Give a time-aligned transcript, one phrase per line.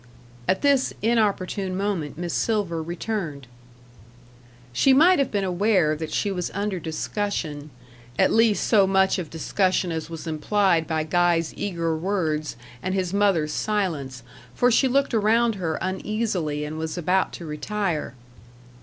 [0.47, 3.45] At this inopportune moment Miss Silver returned.
[4.73, 7.69] She might have been aware that she was under discussion
[8.17, 13.13] at least so much of discussion as was implied by Guy's eager words and his
[13.13, 14.23] mother's silence,
[14.55, 18.15] for she looked around her uneasily, and was about to retire.